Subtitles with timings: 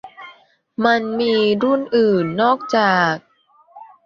[0.85, 3.13] มันมีรุ่นอื่นนอกจาก